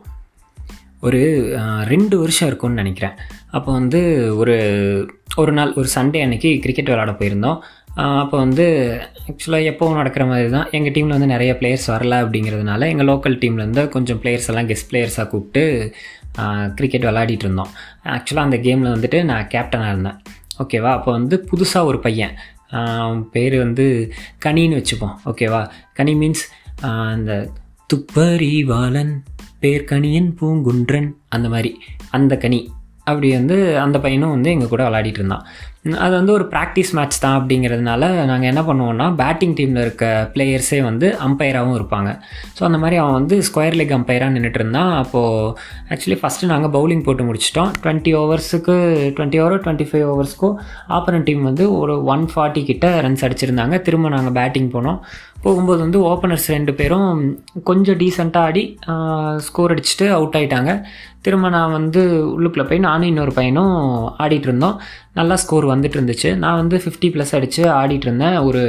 [1.07, 1.19] ஒரு
[1.87, 3.17] ரெண்டு வருஷம் இருக்கும்னு நினைக்கிறேன்.
[3.57, 3.99] அப்போ வந்து
[4.37, 4.55] ஒரு
[5.41, 7.59] ஒரு நாள் ஒரு சண்டே அன்றைக்கி கிரிக்கெட் விளாட போயிருந்தோம்.
[8.21, 8.65] அப்போ வந்து
[9.31, 13.83] ஆக்சுவலாக எப்போவும் நடக்கிற மாதிரி தான் எங்கள் டீமில் வந்து நிறைய பிளேயர்ஸ் வரல அப்படிங்கிறதுனால எங்கள் லோக்கல் டீம்லேருந்து
[13.95, 15.63] கொஞ்சம் பிளேயர்ஸ் எல்லாம் கெஸ்ட் பிளேயர்ஸாக கூப்பிட்டு
[16.77, 17.71] கிரிக்கெட் விளாடிட்டு இருந்தோம்.
[18.15, 20.17] ஆக்சுவலாக அந்த கேமில் வந்துட்டு நான் கேப்டனாக இருந்தேன்.
[20.63, 22.35] ஓகேவா அப்போ வந்து புதுசாக ஒரு பையன்.
[23.35, 23.85] பேர் வந்து
[24.45, 25.15] கனின்னு வச்சுப்போம்.
[25.31, 25.61] ஓகேவா
[25.99, 26.45] கனி மீன்ஸ்
[27.11, 27.33] அந்த
[27.89, 29.13] துப்பறிவாளன்
[29.63, 31.71] பேர் கனியன் பூங்குன்றன் அந்த மாதிரி.
[32.17, 32.59] அந்த கனி.
[33.09, 35.45] அப்படி வந்து அந்த பையனும் வந்து எங்கள் கூட விளையாடிட்டு இருந்தான்.
[36.05, 41.07] அது வந்து ஒரு ப்ராக்டிஸ் மேட்ச் தான் அப்படிங்கிறதுனால நாங்கள் என்ன பண்ணுவோம்னா பேட்டிங் டீமில் இருக்க பிளேயர்ஸே வந்து
[41.25, 42.11] அம்பையராகவும் இருப்பாங்க.
[42.57, 44.93] ஸோ அந்த மாதிரி அவன் வந்து ஸ்கொயர் லெக் அம்பையராக நின்றுட்டு இருந்தான்.
[45.01, 45.53] அப்போது
[45.93, 47.71] ஆக்சுவலி ஃபஸ்ட்டு நாங்கள் பவுலிங் போட்டு முடிச்சிட்டோம்.
[47.83, 48.77] டுவெண்ட்டி ஓவர்ஸுக்கு
[49.17, 50.57] டுவெண்ட்டி ஓவர் டுவெண்ட்டி ஃபைவ் ஓவர்ஸ்க்கும்
[50.97, 53.77] ஆப்பரன் டீம் வந்து ஒரு ஒன் ஃபார்ட்டி கிட்ட ரன்ஸ் அடிச்சிருந்தாங்க.
[53.87, 54.99] திரும்ப நாங்கள் பேட்டிங் போனோம்.
[55.45, 57.09] போகும்போது வந்து ஓப்பனர்ஸ் ரெண்டு பேரும்
[57.69, 58.63] கொஞ்சம் டீசெண்டாக ஆடி
[59.47, 60.71] ஸ்கோர் அடிச்சுட்டு அவுட் ஆகிட்டாங்க
[61.25, 62.01] திரும்ப நான் வந்து
[62.35, 63.75] உள்ளுக்குள்ளே போய் நானும் இன்னொரு பையனும்
[64.23, 64.75] ஆடிட்டு இருந்தோம்.
[65.19, 66.31] நல்லா ஸ்கோர் வந்துட்டு இருந்துச்சு.
[66.43, 68.37] நான் வந்து ஃபிஃப்டி ப்ளஸ் அடித்து ஆடிட்டு இருந்தேன்.
[68.47, 68.63] ஒரு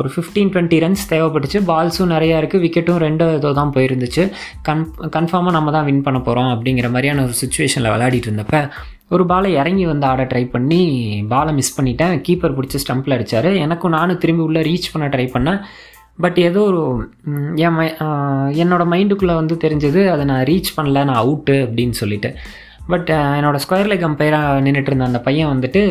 [0.00, 1.58] ஒரு ஃபிஃப்டீன் டுவெண்ட்டி ரன்ஸ் தேவைப்பட்டுச்சு.
[1.70, 4.24] பால்ஸும் நிறையா இருக்குது விக்கெட்டும் ரெண்டு இதோ தான் போயிருந்துச்சு.
[4.68, 4.84] கன்
[5.16, 8.60] கன்ஃபார்மாக நம்ம தான் வின் பண்ண போகிறோம் அப்படிங்கிற மாதிரியான ஒரு சுச்சுவேஷனில் விளையாடிட்டு இருந்தப்போ
[9.14, 10.82] ஒரு பாலை இறங்கி வந்து ஆட ட்ரை பண்ணி
[11.32, 12.14] பாலை மிஸ் பண்ணிட்டேன்.
[12.26, 15.60] கீப்பர் பிடிச்சி ஸ்டம்பில் அடித்தார் எனக்கும் நானும் திரும்பி உள்ளே ரீச் பண்ண ட்ரை பண்ணேன்.
[16.24, 16.82] பட் ஏதோ ஒரு
[17.66, 17.86] என் மை
[18.62, 22.30] என்னோடய மைண்டுக்குள்ளே வந்து தெரிஞ்சது அதை நான் ரீச் பண்ணல நான் அவுட்டு அப்படின்னு சொல்லிட்டு.
[22.92, 25.82] பட் என்னோடய ஸ்கொயர் லெக் அம்பையராக நின்றுட்டு இருந்த அந்த பையன் வந்துட்டு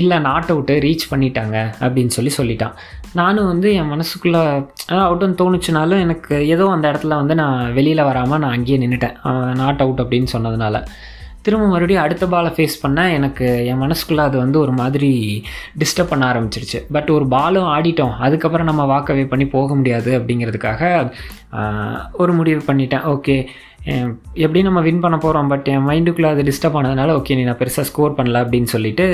[0.00, 2.76] இல்லை நாட் அவுட்டு ரீச் பண்ணிட்டாங்க அப்படின்னு சொல்லி சொல்லிட்டான்.
[3.20, 4.42] நானும் வந்து என் மனசுக்குள்ளே
[5.06, 9.18] அவுட்டுன்னு தோணுச்சுனாலும் எனக்கு ஏதோ அந்த இடத்துல வந்து நான் வெளியில் வராமல் நான் அங்கேயே நின்றுட்டேன்
[9.62, 10.78] நாட் அவுட் அப்படின்னு சொன்னதுனால.
[11.46, 15.10] திரும்ப மறுபடியும் அடுத்த பாலை ஃபேஸ் பண்ணால் எனக்கு என் மனசுக்குள்ளே அது வந்து ஒரு மாதிரி
[15.82, 16.80] டிஸ்டர்ப் பண்ண ஆரம்பிச்சிருச்சு.
[16.96, 18.14] பட் ஒரு பாலும் ஆடிட்டோம்.
[18.26, 20.82] அதுக்கப்புறம் நம்ம வாக்கவே பண்ணி போக முடியாது அப்படிங்கிறதுக்காக
[22.22, 23.06] ஒரு முடிவு பண்ணிட்டேன்.
[23.14, 23.36] ஓகே
[24.44, 27.88] எப்படி நம்ம வின் பண்ண போகிறோம் பட் என் மைண்டுக்குள்ளே அது டிஸ்டர்ப் ஆனதுனால ஓகே நீ நான் பெருசாக
[27.90, 29.06] ஸ்கோர் பண்ணல அப்படின்னு சொல்லிட்டு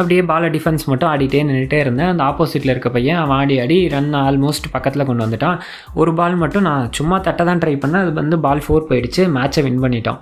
[0.00, 2.10] அப்படியே பாலை டிஃபென்ஸ் மட்டும் ஆடிட்டே நின்றுட்டே இருந்தேன்.
[2.12, 5.58] அந்த ஆப்போசிட்டில் இருக்க பையன் அவன் ஆடி ஆடி ரன் ஆல்மோஸ்ட் பக்கத்தில் கொண்டு வந்துட்டான்.
[6.00, 8.04] ஒரு பால் மட்டும் நான் சும்மா தட்ட தான் ட்ரை பண்ணேன்.
[8.04, 9.24] அது வந்து பால் ஃபோர் போயிடுச்சு.
[9.36, 10.20] மேட்சை வின் பண்ணிட்டோம்.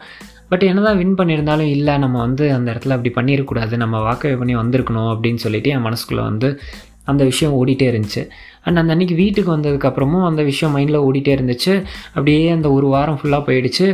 [0.51, 4.57] பட் என்ன தான் வின் பண்ணியிருந்தாலும் இல்லை நம்ம வந்து அந்த இடத்துல அப்படி பண்ணிடக்கூடாது நம்ம வாக்கவே பண்ணி
[4.57, 6.61] வந்திருக்கணும் அப்படின்னு சொல்லிட்டு என் மனசுக்குள்ளே வந்து
[7.05, 8.23] அந்த விஷயம் ஓடிட்டே இருந்துச்சு.
[8.65, 11.75] அண்ட் அந்த அன்றைக்கி வீட்டுக்கு வந்ததுக்கப்புறமும் அந்த விஷயம் மைண்டில் ஓடிட்டே இருந்துச்சு.
[12.09, 13.87] அப்படியே அந்த ஒரு வாரம் ஃபுல்லாக போயிடுச்சு.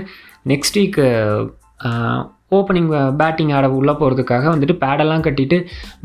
[0.46, 1.06] Next week
[2.52, 5.56] opening batting uh, ஆட உள்ளே போகிறதுக்காக வந்துட்டு பேடெல்லாம் கட்டிட்டு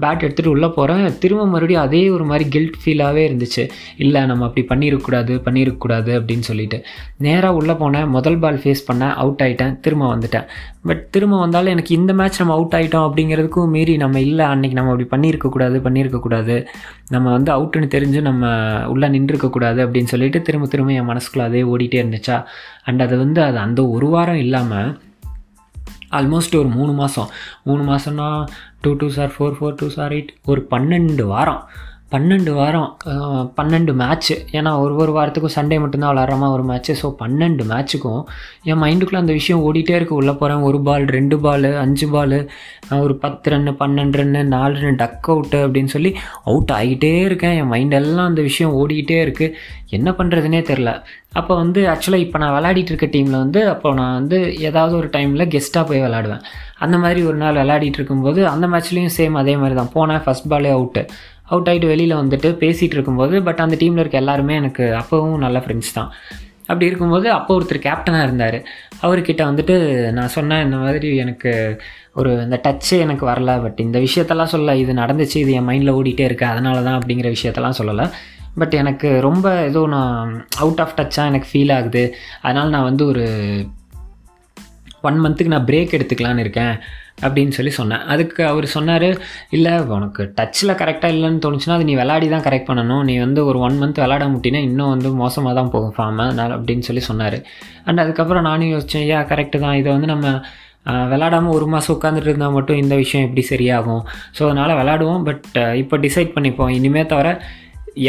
[0.04, 3.64] பேட் எடுத்துகிட்டு உள்ளே போகிறேன் திரும்ப மறுபடியும் அதே ஒரு மாதிரி கில்ட் ஃபீலாகவே இருந்துச்சு.
[4.04, 6.78] இல்லை நம்ம அப்படி பண்ணியிருக்கக்கூடாது பண்ணியிருக்கக்கூடாது அப்படின்னு சொல்லிட்டு.
[7.26, 8.08] நேராக உள்ளே போனேன்.
[8.16, 9.14] முதல் பால் ஃபேஸ் பண்ணேன்.
[9.24, 10.48] அவுட் ஆகிட்டேன் திரும்ப வந்துட்டேன்.
[10.90, 14.96] பட் திரும்ப வந்தாலும் எனக்கு இந்த மேட்ச் நம்ம அவுட் ஆகிட்டோம் அப்படிங்கிறதுக்கும் மீறி நம்ம இல்லை அன்றைக்கி நம்ம
[14.96, 16.58] அப்படி பண்ணியிருக்கக்கூடாது பண்ணியிருக்கக்கூடாது
[17.10, 18.44] நம்ம வந்து அவுட்டுன்னு தெரிஞ்சு நம்ம
[18.88, 22.40] உள்ளே நின்றுருக்கக்கூடாது அப்படின்னு சொல்லிட்டு திரும்ப திரும்ப என் மனசுக்குள்ளே அதே ஓடிட்டே இருந்துச்சா?
[22.84, 24.92] அண்ட் அது வந்து அது அந்த ஒரு வாரம் இல்லாமல்
[26.12, 27.30] ஆல்மோஸ்ட் ஒரு மூணு மாதம்
[27.64, 28.28] மூணு மாதம்னா
[28.82, 31.64] two two sir four four two sir eight ஒரு பன்னெண்டு வாரம்.
[32.12, 32.90] பன்னெண்டு வாரம்
[33.56, 38.22] பன்னெண்டு மேட்ச்சு ஏன்னா ஒரு ஒரு வாரத்துக்கும் சண்டே மட்டும்தான் விளாட்றமா ஒரு மேட்ச்சு ஸோ பன்னெண்டு மேட்ச்சுக்கும்
[38.64, 42.38] என் மைண்டுக்குள்ளே அந்த விஷயம் ஓடிட்டே இருக்குது உள்ளே போகிறேன் ஒரு பால் ரெண்டு பால் அஞ்சு பால்
[43.00, 46.12] ஒரு பத்து ரன்னு பன்னெண்டு ரன்னு நாலு ரன் டக் அவுட்டு அப்படின்னு சொல்லி
[46.44, 47.56] அவுட் ஆகிட்டே இருக்கேன்.
[47.56, 49.56] என் மைண்டெல்லாம் அந்த விஷயம் ஓடிக்கிட்டே இருக்குது
[49.90, 50.90] என்ன பண்ணுறதுனே தெரில
[51.34, 55.50] அப்போ வந்து ஆக்சுவலாக இப்போ நான் விளையாடிட்டு இருக்க டீமில் வந்து அப்போ நான் வந்து ஏதாவது ஒரு டைமில்
[55.50, 56.44] கெஸ்ட்டாக போய் விளாடுவேன்
[56.80, 60.72] அந்த மாதிரி ஒரு நாள் விளையாடிட்டு இருக்கும்போது அந்த மேட்ச்லேயும் சேம் அதே மாதிரி தான் போனேன் ஃபஸ்ட் பாலே
[60.72, 61.04] அவுட்டு
[61.52, 65.98] அவுட் ஆகிட்டு வெளியில் வந்துட்டு பேசிகிட்டு இருக்கும்போது பட் அந்த டீமில் இருக்க எல்லாருமே எனக்கு அப்போவும் நல்ல ஃப்ரெண்ட்ஸ்
[65.98, 66.12] தான்.
[66.62, 68.58] அப்படி இருக்கும்போது அப்போ ஒருத்தர் கேப்டனாக இருந்தார்.
[69.02, 69.76] அவர்கிட்ட வந்துட்டு
[70.18, 71.52] நான் சொன்னேன் இந்த மாதிரி எனக்கு
[72.14, 76.26] ஒரு இந்த டச்சே எனக்கு வரல பட் இந்த விஷயத்தெல்லாம் சொல்ல இது நடந்துச்சு இது என் மைண்டில் ஓடிட்டே
[76.30, 78.06] இருக்கு அதனால தான் அப்படிங்கிற விஷயத்தெல்லாம் சொல்லலை.
[78.56, 82.04] பட் எனக்கு ரொம்ப ஏதோ நான் அவுட் ஆஃப் டச்சாக எனக்கு ஃபீல் ஆகுது.
[82.42, 83.26] அதனால் நான் வந்து ஒரு
[85.02, 86.74] ஒன் மந்த்துக்கு நான் பிரேக் எடுத்துக்கலான்னு இருக்கேன்.
[87.26, 88.04] அப்படின்னு சொல்லி சொன்னேன்.
[88.14, 89.08] அதுக்கு அவர் சொன்னார்
[89.58, 93.04] இல்லை உனக்கு டச்சில் கரெக்டாக இல்லைன்னு தோணுச்சுன்னா அது நீ விளாடி தான் கரெக்ட் பண்ணணும்.
[93.10, 96.88] நீ வந்து ஒரு ஒன் மந்த் விளாட முட்டினா இன்னும் வந்து மோசமாக தான் போகும் ஃபார்மை அதனால் அப்படின்னு
[96.90, 97.38] சொல்லி சொன்னார்.
[97.88, 99.78] அண்ட் அதுக்கப்புறம் நானும் யோசித்தேன் ஏன் கரெக்டு தான்?
[99.82, 100.28] இதை வந்து நம்ம
[101.12, 104.04] விளாடாமல் ஒரு மாதம் உட்காந்துட்டு இருந்தால் மட்டும் இந்த விஷயம் எப்படி சரியாகும்?
[104.38, 105.46] ஸோ அதனால் விளாடுவோம் பட்
[105.82, 106.72] இப்போ டிசைட் பண்ணிப்போம்.
[106.78, 107.28] இனிமேல் தவிர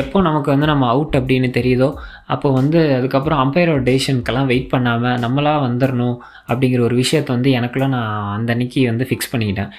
[0.00, 1.88] எப்போ நமக்கு வந்து நம்ம அவுட் அப்படின்னு தெரியுதோ
[2.34, 6.16] அப்போ வந்து அதுக்கப்புறம் அம்பையரோட டெசிஷனுக்கெல்லாம் வெயிட் பண்ணாமல் நம்மளாக வந்துடணும்
[6.50, 9.72] அப்படிங்கிற ஒரு விஷயத்த வந்து எனக்குள்ளே நான் அந்த அன்னைக்கு வந்து ஃபிக்ஸ் பண்ணிக்கிட்டேன்.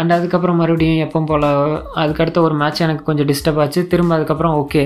[0.00, 1.46] அண்ட் அதுக்கப்புறம் மறுபடியும் எப்போ போல்
[2.02, 3.80] அதுக்கடுத்த ஒரு மேட்ச் எனக்கு கொஞ்சம் டிஸ்டர்ப் ஆச்சு.
[3.92, 4.82] திரும்ப அதுக்கப்புறம் ஓகே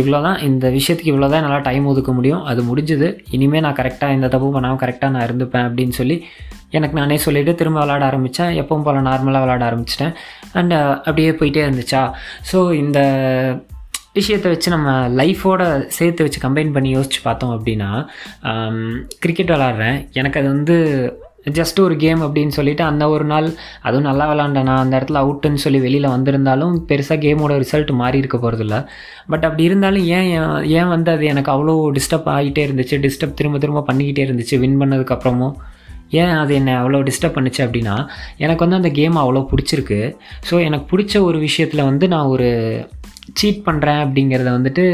[0.00, 2.42] இவ்வளோ தான் இந்த விஷயத்துக்கு இவ்வளோ தான் நல்லா டைம் ஒதுக்க முடியும்.
[2.50, 3.08] அது முடிஞ்சது.
[3.36, 6.18] இனிமேல் நான் கரெக்டாக இந்த தப்பு பண்ணாமல் கரெக்டாக நான் இருந்துப்பேன் அப்படின்னு சொல்லி
[6.78, 10.14] எனக்கு நானே சொல்லிவிட்டு திரும்ப விளாட ஆரம்பித்தேன் எப்பவும் போல் நார்மலாக விளாட ஆரம்பிச்சிட்டேன்.
[10.58, 10.74] அண்ட்
[11.08, 12.02] அப்படியே போயிட்டே இருந்துச்சா?
[12.52, 13.00] ஸோ இந்த
[14.14, 15.62] விஷயத்தை வச்சு நம்ம லைஃபோட
[15.96, 17.90] சேர்த்து வச்சு கம்பைன் பண்ணி யோசிச்சு பார்த்தோம் அப்படின்னா
[19.24, 19.98] கிரிக்கெட் விளாட்றேன்.
[20.20, 20.76] எனக்கு அது வந்து
[21.58, 23.46] ஜஸ்ட் ஒரு கேம் அப்படின்னு சொல்லிட்டு அந்த ஒரு நாள்
[23.86, 24.74] அதுவும் நல்லா விளாண்டனா.
[24.82, 28.78] அந்த இடத்துல அவுட்டுன்னு சொல்லி வெளியில் வந்திருந்தாலும் பெருசாக கேமோட ரிசல்ட் மாறி இருக்க போகிறதில்ல
[29.32, 30.28] பட் அப்படி இருந்தாலும் ஏன்
[30.78, 32.98] ஏன் வந்து அது எனக்கு அவ்வளோ டிஸ்டர்ப் ஆகிட்டே இருந்துச்சு?
[33.06, 35.56] டிஸ்டர்ப் திரும்ப திரும்ப பண்ணிக்கிட்டே இருந்துச்சு வின் பண்ணதுக்கப்புறமும்
[36.20, 37.96] ஏன் அது என்னை அவ்வளோ டிஸ்டர்ப் பண்ணுச்சு அப்படின்னா
[38.44, 40.00] எனக்கு வந்து அந்த கேம் அவ்வளோ பிடிச்சிருக்கு.
[40.48, 42.48] ஸோ எனக்கு பிடிச்ச ஒரு விஷயத்தில் வந்து நான் ஒரு
[43.38, 44.84] சீட் பண்ணுறேன் அப்படிங்கிறத வந்துட்டு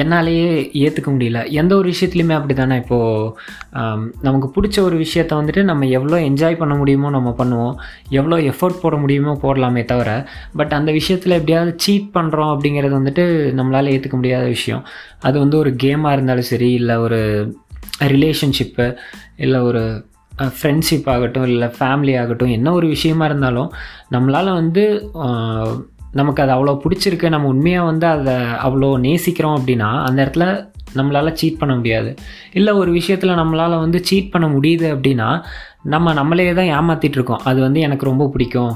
[0.00, 0.50] என்னாலேயே
[0.82, 1.38] ஏற்றுக்க முடியல.
[1.60, 6.74] எந்த ஒரு விஷயத்துலையுமே அப்படி தானே இப்போது நமக்கு பிடிச்ச ஒரு விஷயத்த வந்துட்டு நம்ம எவ்வளோ என்ஜாய் பண்ண
[6.74, 7.74] முடியுமோ நம்ம பண்ணுவோம்.
[8.10, 10.10] எவ்வளோ எஃபோர்ட் போட முடியுமோ போடலாமே தவிர
[10.56, 13.26] பட் அந்த விஷயத்தில் எப்படியாவது சீட் பண்ணுறோம் அப்படிங்கிறது வந்துட்டு
[13.60, 14.82] நம்மளால் ஏற்றுக்க முடியாத விஷயம்.
[15.20, 17.20] அது வந்து ஒரு கேமாக இருந்தாலும் சரி இல்லை ஒரு
[18.14, 18.88] ரிலேஷன்ஷிப்பு
[19.36, 19.82] இல்லை ஒரு
[20.58, 23.72] ஃப்ரெண்ட்ஷிப் ஆகட்டும் இல்லை ஃபேமிலி ஆகட்டும் என்ன ஒரு விஷயமா இருந்தாலும்
[24.10, 24.84] நம்மளால் வந்து
[26.12, 28.34] நமக்கு அது அவ்வளோ பிடிச்சிருக்கு நம்ம உண்மையாக வந்து அதை
[28.66, 30.46] அவ்வளோ நேசிக்கிறோம் அப்படின்னா அந்த இடத்துல
[30.94, 32.10] நம்மளால் சீட் பண்ண முடியாது.
[32.52, 35.28] இல்லை ஒரு விஷயத்தில் நம்மளால் வந்து சீட் பண்ண முடியுது அப்படின்னா
[35.82, 38.74] நம்ம நம்மளே தான் ஏமாற்றிட்டுருக்கோம் அது வந்து எனக்கு ரொம்ப பிடிக்கும்.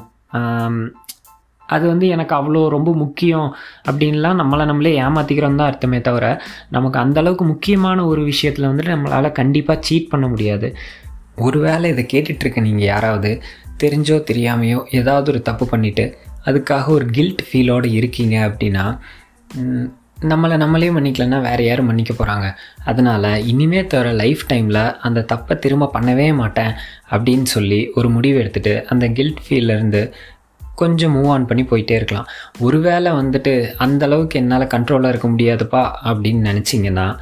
[1.69, 3.49] அது வந்து எனக்கு அவ்வளோ ரொம்ப முக்கியம்
[3.91, 6.27] அப்படின்லாம் நம்மளை நம்மளே ஏமாற்றிக்கிறோம் தான் அர்த்தமே தவிர
[6.71, 10.69] நமக்கு அந்தளவுக்கு முக்கியமான ஒரு விஷயத்தில் வந்துட்டு நம்மளால் கண்டிப்பாக சீட் பண்ண முடியாது.
[11.37, 13.31] ஒருவேளை இதை கேட்டுட்ருக்க நீங்கள் யாராவது
[13.85, 16.05] தெரிஞ்சோ தெரியாமையோ ஏதாவது ஒரு தப்பு பண்ணிவிட்டு
[16.47, 18.85] அதுக்காக ஒரு கில்ட் ஃபீலோடு இருக்கீங்க அப்படின்னா
[20.21, 22.47] நம்மளை நம்மளே மன்னிக்கலன்னா வேறு யாரும் மன்னிக்க போகிறாங்க
[22.85, 26.73] அதனால் இனிமே தவிர லைஃப் டைமில் அந்த தப்பை திரும்ப பண்ணவே மாட்டேன்
[27.11, 30.13] அப்படின்னு சொல்லி ஒரு முடிவு எடுத்துகிட்டு அந்த கில்ட் ஃபீல்லேருந்து
[30.75, 32.27] கொஞ்சம் மூவ் ஆன் பண்ணி போயிட்டே இருக்கலாம்.
[32.59, 37.19] ஒருவேளை வந்துட்டு அந்த அளவுக்கு என்னால் கண்ட்ரோலாக இருக்க முடியாதுப்பா அப்படின்னு நினச்சிங்கன்னா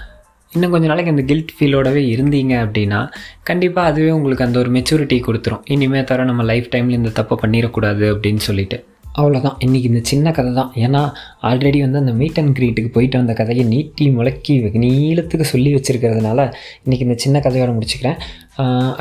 [0.52, 5.62] இன்னும் கொஞ்ச நாளைக்கு அந்த கில்ட் ஃபீலோடவே இருந்தீங்க அப்படின்னா கண்டிப்பாக அதுவே உங்களுக்கு அந்த ஒரு மெச்சூரிட்டி கொடுத்துரும்.
[5.64, 8.78] இனிமேல் தவிர நம்ம லைஃப் டைமில் இந்த தப்பை பண்ணிடக்கூடாது அப்படின்னு சொல்லிட்டு.
[9.18, 11.00] அவ்வளோதான் இன்றைக்கி இந்த சின்ன கதை தான் ஏன்னா
[11.48, 16.46] ஆல்ரெடி வந்து அந்த மீட் அண்ட் கிரீட்டுக்கு போயிட்டு வந்த கதையை நீட்டி முளக்கி நீளத்துக்கு சொல்லி வச்சுருக்கிறதுனால
[16.84, 18.18] இன்றைக்கி இந்த சின்ன கதையோடு முடிச்சுக்கிறேன்.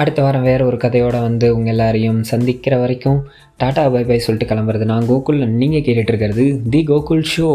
[0.01, 3.19] அடுத்த வாரம் வேறு ஒரு கதையோடு வந்து உங்கள் எல்லாரையும் சந்திக்கிற வரைக்கும்
[3.63, 7.49] டாட்டா பை பை சொல்லிட்டு கிளம்புறது நான் கோகுல் நீங்கள் கேட்டுட்ருக்கிறது தி கோகுல் ஷோ.